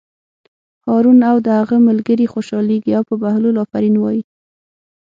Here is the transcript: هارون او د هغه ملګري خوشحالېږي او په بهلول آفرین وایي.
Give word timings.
هارون 0.87 1.19
او 1.29 1.37
د 1.45 1.47
هغه 1.59 1.75
ملګري 1.87 2.25
خوشحالېږي 2.33 2.91
او 2.97 3.03
په 3.09 3.15
بهلول 3.23 3.55
آفرین 3.65 3.95
وایي. 3.99 4.21